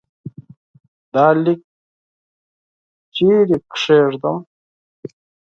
[1.13, 1.61] دا لیک
[3.15, 4.37] چيري کښېږدم؟